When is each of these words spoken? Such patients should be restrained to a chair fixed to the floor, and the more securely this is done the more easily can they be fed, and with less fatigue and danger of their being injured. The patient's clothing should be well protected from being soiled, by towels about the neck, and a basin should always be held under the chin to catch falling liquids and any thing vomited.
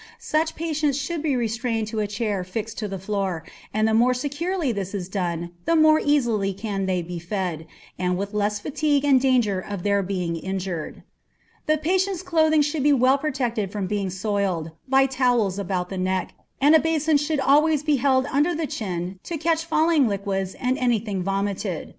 Such 0.17 0.55
patients 0.55 0.97
should 0.97 1.21
be 1.21 1.35
restrained 1.35 1.85
to 1.89 1.99
a 1.99 2.07
chair 2.07 2.43
fixed 2.43 2.79
to 2.79 2.87
the 2.87 2.97
floor, 2.97 3.43
and 3.71 3.87
the 3.87 3.93
more 3.93 4.15
securely 4.15 4.71
this 4.71 4.95
is 4.95 5.07
done 5.07 5.51
the 5.65 5.75
more 5.75 5.99
easily 6.03 6.53
can 6.53 6.87
they 6.87 7.03
be 7.03 7.19
fed, 7.19 7.67
and 7.99 8.17
with 8.17 8.33
less 8.33 8.59
fatigue 8.59 9.05
and 9.05 9.21
danger 9.21 9.59
of 9.59 9.83
their 9.83 10.01
being 10.01 10.35
injured. 10.37 11.03
The 11.67 11.77
patient's 11.77 12.23
clothing 12.23 12.63
should 12.63 12.81
be 12.81 12.93
well 12.93 13.19
protected 13.19 13.71
from 13.71 13.85
being 13.85 14.09
soiled, 14.09 14.71
by 14.87 15.05
towels 15.05 15.59
about 15.59 15.89
the 15.89 15.99
neck, 15.99 16.33
and 16.59 16.73
a 16.75 16.79
basin 16.79 17.17
should 17.17 17.39
always 17.39 17.83
be 17.83 17.97
held 17.97 18.25
under 18.25 18.55
the 18.55 18.65
chin 18.65 19.19
to 19.25 19.37
catch 19.37 19.65
falling 19.65 20.07
liquids 20.07 20.55
and 20.59 20.79
any 20.79 20.97
thing 20.97 21.21
vomited. 21.21 21.89